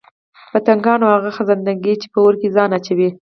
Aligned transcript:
پتنگان 0.51 0.99
او 1.03 1.09
هغه 1.15 1.29
خزندګان 1.37 1.97
چې 2.01 2.07
په 2.13 2.19
اور 2.25 2.33
كي 2.41 2.47
ځان 2.55 2.69
اچوي 2.77 3.09